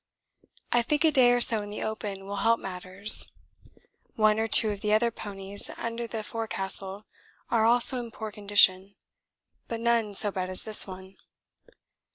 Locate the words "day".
1.11-1.29